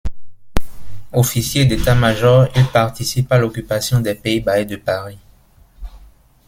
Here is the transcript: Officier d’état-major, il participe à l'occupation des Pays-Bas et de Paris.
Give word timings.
Officier 1.13 1.65
d’état-major, 1.65 2.47
il 2.55 2.65
participe 2.65 3.31
à 3.31 3.37
l'occupation 3.37 3.99
des 3.99 4.15
Pays-Bas 4.15 4.57
et 4.59 4.65
de 4.65 4.75
Paris. 4.77 5.19